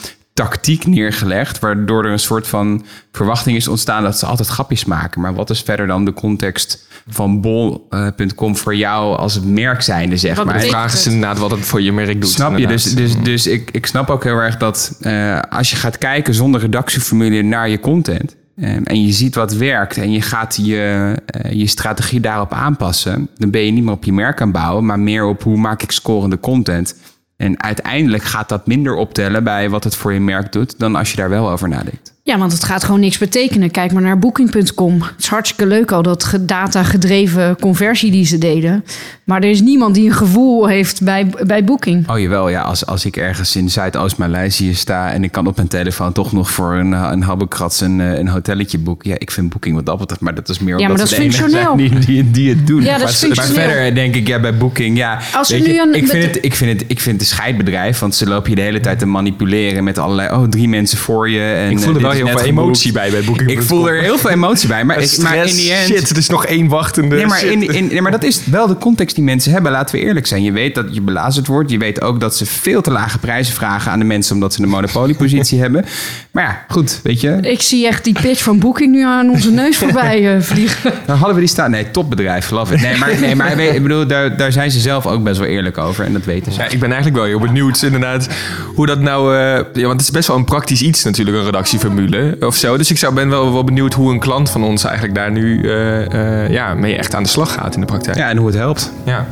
[0.41, 5.21] tactiek neergelegd, waardoor er een soort van verwachting is ontstaan dat ze altijd grapjes maken.
[5.21, 10.35] Maar wat is verder dan de context van bol.com voor jou als merk zijnde, zeg
[10.35, 10.59] Wat maar?
[10.59, 12.29] De vraag is inderdaad wat het voor je merk doet.
[12.29, 12.61] Snap je?
[12.61, 12.83] inderdaad.
[12.83, 16.33] Dus, dus, dus ik, ik snap ook heel erg dat eh, als je gaat kijken
[16.33, 18.35] zonder redactieformule naar je content.
[18.55, 23.29] eh, en je ziet wat werkt en je gaat je, eh, je strategie daarop aanpassen.
[23.35, 25.81] Dan ben je niet meer op je merk aan bouwen, maar meer op hoe maak
[25.81, 26.95] ik scorende content.
[27.41, 31.11] En uiteindelijk gaat dat minder optellen bij wat het voor je merk doet dan als
[31.11, 32.13] je daar wel over nadenkt.
[32.23, 33.71] Ja, want het gaat gewoon niks betekenen.
[33.71, 35.01] Kijk maar naar Booking.com.
[35.01, 38.85] Het is hartstikke leuk al dat ge- data-gedreven conversie die ze deden.
[39.23, 42.09] Maar er is niemand die een gevoel heeft bij, bij Booking.
[42.09, 45.67] Oh jawel, ja, als, als ik ergens in Zuidoost-Maleisië sta en ik kan op mijn
[45.67, 49.09] telefoon toch nog voor een, eh, een habbekrats een, eh, een hotelletje boeken.
[49.09, 51.07] Ja, ik vind Booking wat dat betreft, maar dat is meer Ja, maar omdat dat
[51.17, 51.89] ze is de enige functioneel.
[51.89, 52.81] zijn Die, die, die het doen.
[52.81, 55.19] Ja, dat is maar, maar verder denk ik, ja, bij Booking, ja.
[55.33, 57.35] Als weet nu je, een- ik, vind het, ik, vind het, ik vind het een
[57.37, 60.97] scheidbedrijf, want ze lopen je de hele tijd te manipuleren met allerlei, oh, drie mensen
[60.97, 61.39] voor je.
[61.53, 63.49] En, Ik voel eh, wel is heel veel emotie bij bij Booking.
[63.49, 65.87] Ik voel er heel veel emotie bij, maar, ik, maar in die end...
[65.87, 67.15] shit, er is nog één wachtende.
[67.15, 69.71] Nee maar, in, in, nee, maar dat is wel de context die mensen hebben.
[69.71, 70.43] Laten we eerlijk zijn.
[70.43, 71.71] Je weet dat je belazerd wordt.
[71.71, 74.33] Je weet ook dat ze veel te lage prijzen vragen aan de mensen...
[74.33, 75.85] omdat ze een monopoliepositie hebben.
[76.31, 77.37] Maar ja, goed, weet je.
[77.41, 80.93] Ik zie echt die pitch van Booking nu aan onze neus voorbij eh, vliegen.
[81.05, 81.71] Dan hadden we die staan.
[81.71, 82.81] Nee, topbedrijf, love it.
[82.81, 85.47] Nee, maar, nee, maar weet- ik bedoel, daar, daar zijn ze zelf ook best wel
[85.47, 86.05] eerlijk over.
[86.05, 86.59] En dat weten ze.
[86.59, 88.27] Ja, ik ben eigenlijk wel heel benieuwd inderdaad
[88.75, 89.35] hoe dat nou...
[89.35, 89.41] eh,
[89.73, 91.51] ja, want het is best wel een praktisch iets natuurlijk, een
[92.39, 92.77] of zo.
[92.77, 95.61] Dus ik zou, ben wel, wel benieuwd hoe een klant van ons eigenlijk daar nu
[95.61, 98.17] eh, eh, ja, mee echt aan de slag gaat in de praktijk.
[98.17, 98.93] Ja, en hoe het helpt.
[99.05, 99.27] Ja.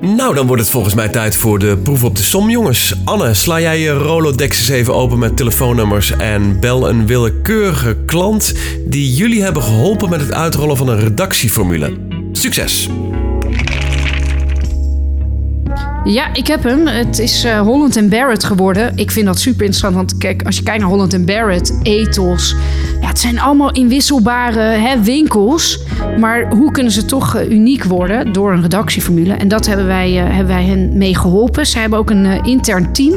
[0.00, 2.94] Nou, dan wordt het volgens mij tijd voor de proef op de som, jongens.
[3.04, 8.54] Anne, sla jij je Rolodex eens even open met telefoonnummers en bel een willekeurige klant
[8.86, 11.92] die jullie hebben geholpen met het uitrollen van een redactieformule.
[12.32, 12.88] Succes!
[16.04, 16.86] Ja, ik heb hem.
[16.86, 18.96] Het is uh, Holland Barrett geworden.
[18.96, 22.54] Ik vind dat super interessant, want kijk, als je kijkt naar Holland Barrett, Ethos,
[23.00, 25.80] ja, het zijn allemaal inwisselbare hè, winkels.
[26.18, 29.32] Maar hoe kunnen ze toch uh, uniek worden door een redactieformule?
[29.34, 31.66] En dat hebben wij, uh, hebben wij hen mee geholpen.
[31.66, 33.14] Ze hebben ook een intern team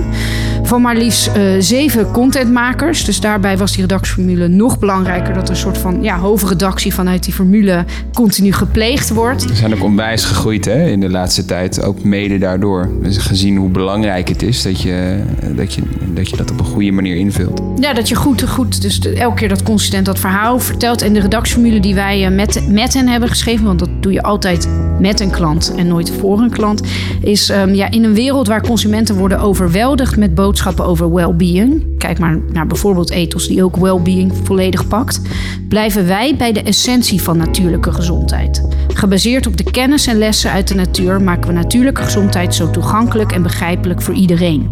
[0.64, 3.06] van maar liefst zeven contentmakers.
[3.06, 7.24] Dus daarbij was die redactieformule nog belangrijker dat er een soort van ja, hoofdredactie vanuit
[7.24, 9.46] die formule continu gepleegd wordt.
[9.46, 12.90] We zijn ook onwijs gegroeid hè, in de laatste tijd, ook mede daardoor door.
[13.02, 15.24] Dus gezien hoe belangrijk het is dat je
[15.56, 15.82] dat, je,
[16.14, 17.62] dat, je dat op een goede manier invult.
[17.80, 21.02] Ja, dat je goed, goed dus elke keer dat consistent dat verhaal vertelt.
[21.02, 24.24] En de redactieformule die wij eh, met, met hen hebben geschreven, want dat doe je
[24.24, 24.68] altijd
[25.00, 26.82] met een klant en nooit voor een klant,
[27.22, 31.98] is um, ja, in een wereld waar consumenten worden overweldigd met boodschappen over well-being.
[31.98, 35.22] Kijk maar naar bijvoorbeeld ethos die ook well-being volledig pakt.
[35.70, 38.68] Blijven wij bij de essentie van natuurlijke gezondheid.
[38.88, 43.32] Gebaseerd op de kennis en lessen uit de natuur maken we natuurlijke gezondheid zo toegankelijk
[43.32, 44.70] en begrijpelijk voor iedereen.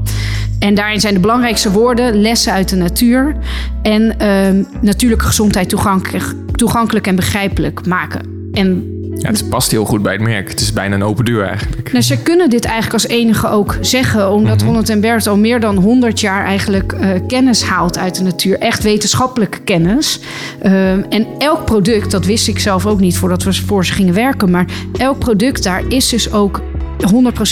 [0.60, 3.36] En daarin zijn de belangrijkste woorden lessen uit de natuur
[3.82, 8.50] en uh, natuurlijke gezondheid toegankelijk, toegankelijk en begrijpelijk maken.
[8.52, 10.50] En ja, het past heel goed bij het merk.
[10.50, 11.92] Het is bijna een open deur eigenlijk.
[11.92, 15.60] Nou, ze kunnen dit eigenlijk als enige ook zeggen, omdat mm Holland Bert al meer
[15.60, 18.60] dan 100 jaar eigenlijk uh, kennis haalt uit de natuur.
[18.60, 20.20] Echt wetenschappelijke kennis.
[20.64, 24.14] Uh, en elk product, dat wist ik zelf ook niet voordat we voor ze gingen
[24.14, 24.66] werken, maar
[24.98, 26.62] elk product daar is dus ook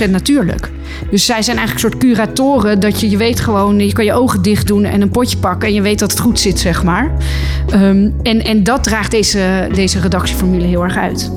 [0.08, 0.70] 100% natuurlijk.
[1.12, 2.80] Dus zij zijn eigenlijk een soort curatoren.
[2.80, 5.68] Dat je, je weet gewoon, je kan je ogen dicht doen en een potje pakken.
[5.68, 7.12] En je weet dat het goed zit, zeg maar.
[7.74, 11.32] Um, en, en dat draagt deze, deze redactieformule heel erg uit.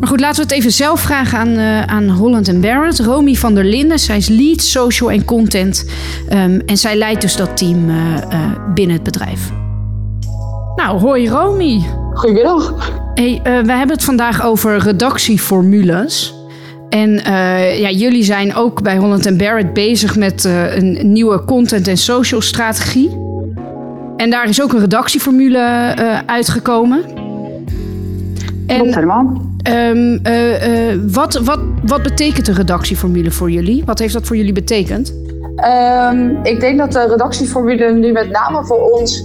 [0.00, 2.98] Maar goed, laten we het even zelf vragen aan, uh, aan Holland Barrett.
[2.98, 5.84] Romy van der Linden, zij is lead social en content.
[6.32, 9.50] Um, en zij leidt dus dat team uh, uh, binnen het bedrijf.
[10.76, 11.82] Nou, hoi Romy.
[12.12, 12.92] Goedemiddag.
[13.14, 16.34] Hey, we hebben het vandaag over redactieformules.
[16.88, 21.88] En uh, ja, jullie zijn ook bij Holland Barrett bezig met uh, een nieuwe content-
[21.88, 23.10] en social strategie.
[24.16, 27.04] En daar is ook een redactieformule uh, uitgekomen.
[28.66, 29.54] En, Klopt helemaal.
[29.68, 30.20] Um,
[31.12, 33.84] wat, wat, wat betekent de redactieformule voor jullie?
[33.84, 35.14] Wat heeft dat voor jullie betekend?
[36.10, 39.24] Um, ik denk dat de redactieformule nu met name voor ons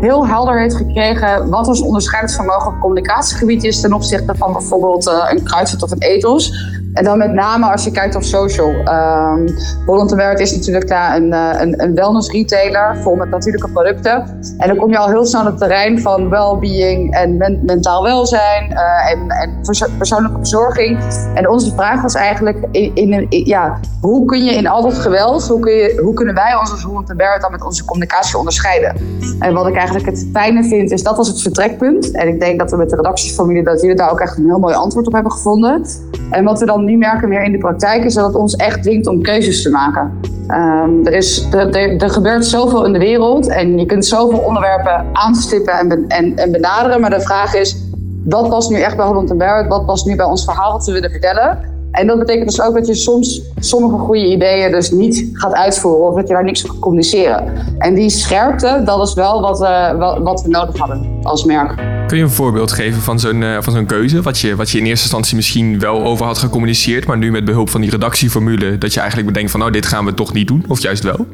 [0.00, 5.82] heel helder heeft gekregen wat ons onderscheidingsvermogen communicatiegebied is ten opzichte van bijvoorbeeld een kruidvat
[5.82, 6.52] of een ethos.
[6.92, 8.68] En dan met name als je kijkt op social.
[8.68, 9.48] Um,
[9.86, 14.40] Holland Werk is natuurlijk daar een, eh, een, een wellness retailer vol met natuurlijke producten.
[14.58, 18.70] En dan kom je al heel snel op het terrein van well-being en mentaal welzijn
[18.70, 19.50] uh, en, en
[19.98, 20.98] persoonlijke verzorging.
[21.34, 25.48] En onze vraag was eigenlijk, in, in, ja, hoe kun je in al dat geweld,
[25.48, 28.96] hoe, kun je, hoe kunnen wij ons als Werk dan met onze communicatie onderscheiden?
[29.38, 32.10] En wat ik eigenlijk het fijne vind, is dat was het vertrekpunt.
[32.10, 34.58] En ik denk dat we met de redactiefamilie, dat jullie daar ook echt een heel
[34.58, 35.84] mooi antwoord op hebben gevonden.
[36.30, 38.82] En wat we dan nu merken meer in de praktijk is dat het ons echt
[38.82, 40.20] dwingt om keuzes te maken.
[40.48, 45.06] Um, er, is, er, er, gebeurt zoveel in de wereld en je kunt zoveel onderwerpen
[45.12, 47.00] aanstippen en, en, en benaderen.
[47.00, 47.76] Maar de vraag is,
[48.24, 49.68] wat past nu echt bij Holland Barrett?
[49.68, 51.71] Wat past nu bij ons verhaal wat we willen vertellen?
[51.92, 56.08] En dat betekent dus ook dat je soms sommige goede ideeën dus niet gaat uitvoeren
[56.08, 57.52] of dat je daar niks van gaat communiceren.
[57.78, 61.74] En die scherpte, dat is wel wat, uh, wat, we nodig hadden als merk.
[62.06, 64.22] Kun je een voorbeeld geven van zo'n uh, van zo'n keuze?
[64.22, 67.44] Wat je, wat je in eerste instantie misschien wel over had gecommuniceerd, maar nu met
[67.44, 70.48] behulp van die redactieformule, dat je eigenlijk bedenkt van nou, dit gaan we toch niet
[70.48, 71.26] doen, of juist wel?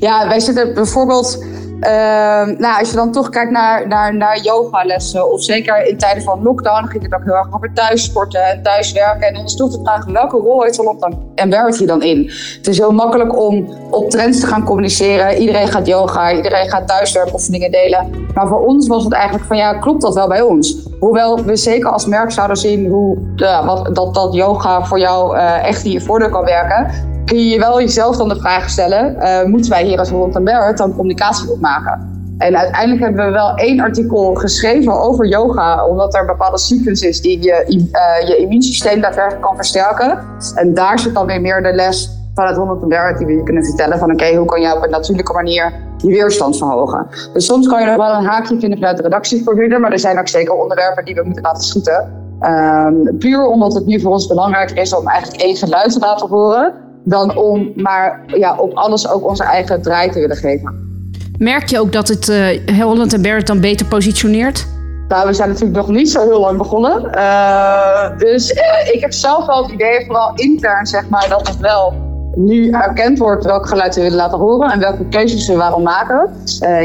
[0.00, 1.44] Ja, wij zitten bijvoorbeeld
[2.58, 6.42] nou, als je dan toch kijkt naar, naar, naar yogalessen, of zeker in tijden van
[6.42, 9.28] lockdown, ging het ook heel erg over thuis sporten en thuiswerken.
[9.28, 10.76] En dan is toch de vraag, welke rol heeft
[11.50, 12.30] werkt hier dan in?
[12.56, 15.36] Het is heel makkelijk om op trends te gaan communiceren.
[15.36, 18.26] Iedereen gaat yoga, iedereen gaat thuiswerkoefeningen delen.
[18.34, 20.88] Maar voor ons was het eigenlijk van, ja, klopt dat wel bij ons?
[21.00, 25.36] Hoewel we zeker als merk zouden zien hoe, uh, wat, dat, dat yoga voor jou
[25.36, 29.16] uh, echt in je voordeel kan werken kun je wel jezelf dan de vraag stellen:
[29.18, 32.10] uh, moeten wij hier als Holland Barrett dan communicatie opmaken?
[32.38, 37.08] En uiteindelijk hebben we wel één artikel geschreven over yoga, omdat er een bepaalde sequence
[37.08, 40.18] is die je, uh, je immuunsysteem daadwerkelijk kan versterken.
[40.54, 43.42] En daar zit dan weer meer de les van het Holland Barrett die we je
[43.42, 47.06] kunnen vertellen van oké, hoe kan je op een natuurlijke manier je weerstand verhogen.
[47.32, 50.18] Dus soms kan je er wel een haakje vinden vanuit de redactieformule, maar er zijn
[50.18, 52.20] ook zeker onderwerpen die we moeten laten schieten.
[52.40, 56.28] Um, puur omdat het nu voor ons belangrijker is om eigenlijk één geluid te laten
[56.28, 60.90] horen dan om maar ja, op alles ook onze eigen draai te willen geven.
[61.38, 64.66] Merk je ook dat het uh, Holland en Barrett dan beter positioneert?
[65.08, 67.10] Nou, we zijn natuurlijk nog niet zo heel lang begonnen.
[67.14, 71.58] Uh, dus uh, ik heb zelf wel het idee, vooral intern zeg maar, dat het
[71.58, 71.94] wel
[72.34, 76.30] nu erkend wordt welk geluid we willen laten horen en welke keuzes we waarom maken.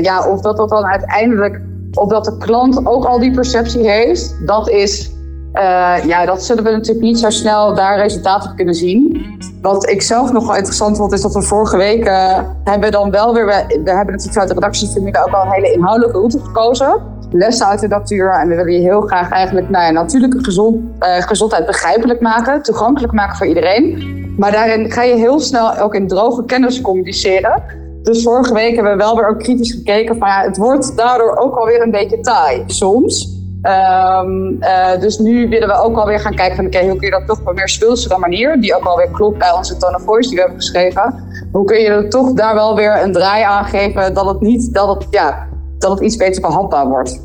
[0.01, 1.61] Ja, of dat dat dan uiteindelijk,
[1.93, 5.11] of dat de klant ook al die perceptie heeft, dat is
[5.57, 9.25] Uh, ja, dat zullen we natuurlijk niet zo snel daar resultaten op kunnen zien.
[9.61, 13.11] Wat ik zelf nog wel interessant vond, is dat we vorige week uh, hebben dan
[13.11, 13.45] wel weer...
[13.45, 17.01] We, hebben natuurlijk vanuit de redactiefamilie ook al een hele inhoudelijke route gekozen.
[17.31, 18.31] Lessen uit de natuur.
[18.31, 22.61] En we willen je heel graag eigenlijk nou ja, natuurlijke gezond, uh, gezondheid begrijpelijk maken.
[22.61, 24.15] Toegankelijk maken voor iedereen.
[24.37, 27.63] Maar daarin ga je heel snel ook in droge kennis communiceren.
[28.01, 31.37] Dus vorige week hebben we wel weer ook kritisch gekeken van ja, het wordt daardoor
[31.37, 33.36] ook alweer een beetje taai soms.
[33.67, 37.07] Um, uh, dus nu willen we ook alweer gaan kijken van oké, okay, hoe kun
[37.07, 39.95] je dat toch op een meer speelsere manier, die ook alweer klopt bij onze tone
[39.95, 41.23] of voice die we hebben geschreven.
[41.51, 44.73] Hoe kun je er toch daar wel weer een draai aan geven dat het niet,
[44.73, 47.21] dat het, ja, dat het iets beter behapbaar wordt.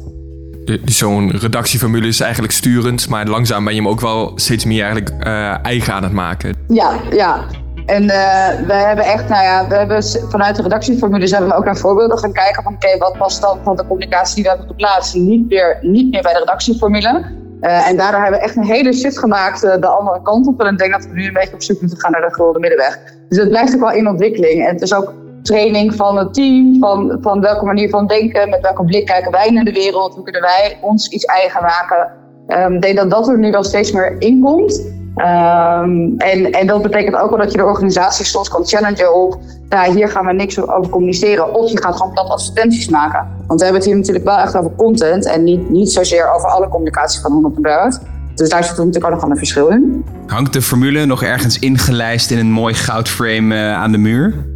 [0.84, 5.26] Zo'n redactieformule is eigenlijk sturend, maar langzaam ben je hem ook wel steeds meer eigenlijk
[5.26, 6.54] uh, eigen aan het maken.
[6.68, 7.44] Ja, ja.
[7.86, 11.64] En uh, we hebben echt, nou ja, we hebben vanuit de redactieformules hebben we ook
[11.64, 14.66] naar voorbeelden gaan kijken van oké, wat past dan van de communicatie die we hebben
[14.66, 17.24] geplaatst niet meer, niet meer bij de redactieformule.
[17.60, 20.60] Uh, en daardoor hebben we echt een hele shift gemaakt uh, de andere kant op.
[20.60, 22.60] En ik denk dat we nu een beetje op zoek moeten gaan naar de gulden
[22.60, 22.98] middenweg.
[23.28, 24.66] Dus het blijft ook wel in ontwikkeling.
[24.66, 28.60] En het is ook training van het team, van, van welke manier van denken, met
[28.60, 32.10] welke blik kijken wij naar de wereld, hoe kunnen wij ons iets eigen maken.
[32.48, 34.82] Um, ik denk dat dat er nu wel steeds meer in komt.
[35.16, 39.38] Um, en, en dat betekent ook wel dat je de organisatie soms kan challengen op,
[39.68, 41.54] nou, hier gaan we niks over communiceren.
[41.54, 43.28] Of je gaat gewoon plat advertenties maken.
[43.46, 46.48] Want we hebben het hier natuurlijk wel echt over content en niet, niet zozeer over
[46.48, 47.98] alle communicatie van 100 miljard.
[48.34, 50.04] Dus daar zit natuurlijk ook nog een verschil in.
[50.26, 54.46] Hangt de formule nog ergens ingelijst in een mooi goudframe uh, aan de muur?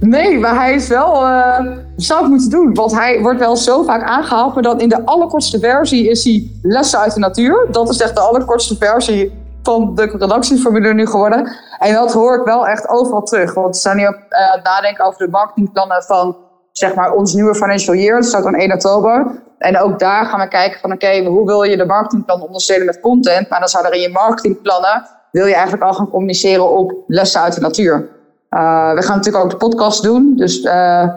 [0.00, 1.26] Nee, maar hij is wel.
[1.26, 1.58] Uh,
[1.96, 2.74] zou het moeten doen.
[2.74, 4.54] Want hij wordt wel zo vaak aangehaald.
[4.54, 7.66] Maar dan in de allerkortste versie is hij lessen uit de natuur.
[7.70, 11.56] Dat is echt de allerkortste versie van de redactieformule nu geworden.
[11.78, 13.54] En dat hoor ik wel echt overal terug.
[13.54, 16.36] Want we zijn nu uh, aan het nadenken over de marketingplannen van
[16.72, 18.20] zeg maar ons nieuwe financial year.
[18.20, 19.42] Dat start dan 1 oktober.
[19.58, 22.86] En ook daar gaan we kijken van oké, okay, hoe wil je de marketingplan ondersteunen
[22.86, 23.48] met content?
[23.48, 27.40] Maar dan zou er in je marketingplannen, wil je eigenlijk al gaan communiceren op lessen
[27.40, 28.08] uit de natuur.
[28.50, 30.32] Uh, we gaan natuurlijk ook de podcast doen.
[30.36, 31.08] Dus uh,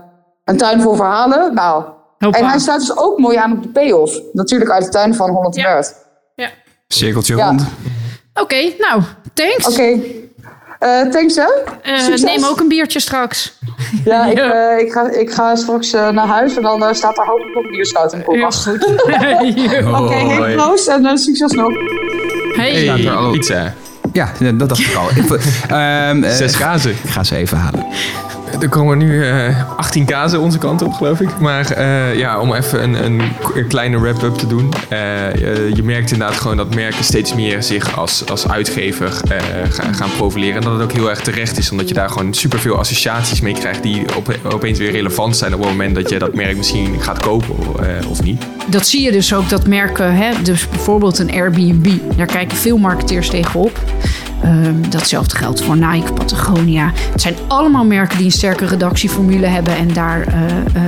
[0.44, 1.54] een tuin vol verhalen.
[1.54, 1.84] Nou,
[2.20, 2.40] Hoppa.
[2.40, 4.22] en hij staat dus ook mooi aan op de payoff.
[4.34, 5.84] Natuurlijk uit de tuin van 100 ja.
[6.36, 6.50] Ja.
[6.88, 7.66] Cirkeltje rond.
[8.42, 9.02] Okay, nou,
[9.34, 9.68] thanks.
[9.68, 9.82] Oké.
[9.82, 10.24] Okay.
[10.80, 11.48] Uh, thanks, hè?
[11.84, 13.58] Uh, neem ook een biertje straks.
[14.06, 17.56] Ja, ik, uh, ik, ga, ik ga straks naar huis en dan staat daar hopelijk
[17.56, 18.66] nog een bierschout in de koelkast.
[18.66, 18.86] Ja, goed.
[19.88, 21.74] Oké, okay, hey, proost en succes nog.
[22.56, 22.84] Hey.
[22.84, 23.74] Staat er al pizza?
[24.14, 25.10] Ja, dat dacht ik al.
[26.10, 26.92] um, Zes kazen.
[26.92, 27.86] Ik ga ze even halen.
[28.60, 31.40] Er komen nu uh, 18 kazen onze kant op, geloof ik.
[31.40, 34.74] Maar uh, ja, om even een, een, kleine wrap-up te doen.
[34.92, 35.34] Uh,
[35.76, 39.12] je merkt inderdaad gewoon dat merken steeds meer zich als, als uitgever
[39.70, 40.56] gaan, gaan profileren.
[40.56, 43.54] En dat het ook heel erg terecht is, omdat je daar gewoon superveel associaties mee
[43.54, 47.02] krijgt die op, opeens weer relevant zijn op het moment dat je dat merk misschien
[47.02, 47.56] gaat kopen
[48.10, 48.44] of niet.
[48.68, 52.78] Dat zie je dus ook, dat merken, hè, dus bijvoorbeeld een Airbnb, daar kijken veel
[52.78, 53.80] marketeers tegenop.
[54.46, 56.92] Um, datzelfde geldt voor Nike, Patagonia.
[57.12, 60.36] Het zijn allemaal merken die een sterke redactieformule hebben en daar uh,
[60.76, 60.82] uh,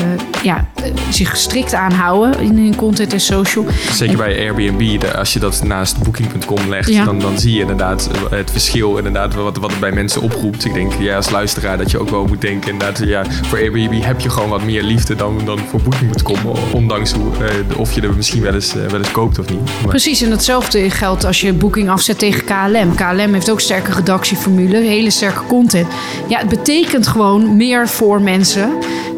[0.43, 0.67] ja,
[1.09, 3.65] zich strikt aan houden in hun content en social.
[3.91, 7.05] Zeker en, bij Airbnb, als je dat naast Booking.com legt, ja.
[7.05, 10.65] dan, dan zie je inderdaad het verschil inderdaad, wat, wat het bij mensen oproept.
[10.65, 14.03] Ik denk ja, als luisteraar dat je ook wel moet denken, inderdaad, ja, voor Airbnb
[14.03, 16.37] heb je gewoon wat meer liefde dan, dan voor Booking.com,
[16.73, 17.31] ondanks hoe,
[17.69, 19.59] uh, of je er misschien wel eens, wel eens koopt of niet.
[19.59, 19.89] Maar.
[19.89, 22.95] Precies, en hetzelfde geldt als je Booking afzet tegen KLM.
[22.95, 25.87] KLM heeft ook sterke redactieformule, hele sterke content.
[26.27, 28.71] Ja, het betekent gewoon meer voor mensen.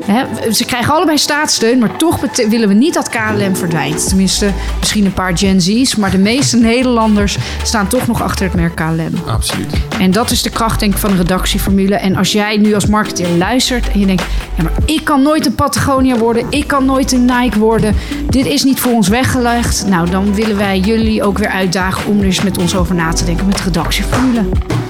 [0.05, 4.07] He, ze krijgen allebei staatssteun, maar toch willen we niet dat KLM verdwijnt.
[4.07, 8.55] Tenminste, misschien een paar Gen Z's, maar de meeste Nederlanders staan toch nog achter het
[8.55, 9.13] merk KLM.
[9.25, 9.73] Absoluut.
[9.99, 11.95] En dat is de kracht denk ik van een redactieformule.
[11.95, 14.23] En als jij nu als marketeer luistert en je denkt,
[14.55, 17.95] ja, maar ik kan nooit een Patagonia worden, ik kan nooit een Nike worden,
[18.29, 19.85] dit is niet voor ons weggelegd.
[19.87, 23.13] Nou, dan willen wij jullie ook weer uitdagen om er eens met ons over na
[23.13, 24.43] te denken met redactieformule.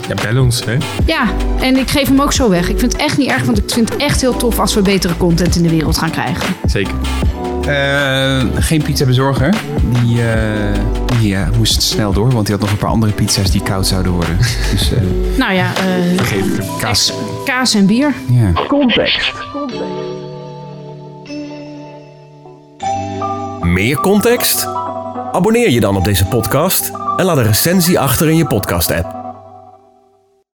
[0.10, 0.78] Ja, bel ons, hè?
[1.06, 1.28] Ja,
[1.60, 2.70] en ik geef hem ook zo weg.
[2.70, 4.82] Ik vind het echt niet erg, want ik vind het echt heel tof als we
[4.82, 6.56] betere content in de wereld gaan krijgen.
[6.66, 6.94] Zeker.
[7.68, 9.54] Uh, geen pizza bezorger.
[10.04, 10.26] Die, uh,
[11.20, 13.88] die uh, moest snel door, want die had nog een paar andere pizza's die koud
[13.88, 14.38] zouden worden.
[14.72, 14.92] Dus,
[15.38, 15.72] nou ja,
[16.16, 16.66] vergeet het.
[16.80, 17.14] Kaas.
[17.46, 18.14] kaas en bier.
[18.30, 18.52] Ja.
[18.68, 19.34] Context.
[23.62, 24.68] Meer context?
[25.32, 29.19] Abonneer je dan op deze podcast en laat een recensie achter in je podcast-app.